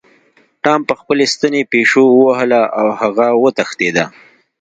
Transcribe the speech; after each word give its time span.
ټام 0.63 0.81
په 0.89 0.93
خپلې 0.99 1.25
ستنې 1.33 1.61
پیشو 1.71 2.03
ووهله 2.09 2.61
او 2.79 2.87
هغه 3.01 3.27
وتښتیده. 3.43 4.05